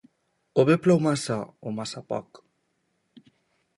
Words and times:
o 0.59 0.63
be 0.67 0.75
plou 0.83 0.99
massa 1.07 1.37
o 1.67 1.75
massa 1.77 2.01
poc. 2.15 2.29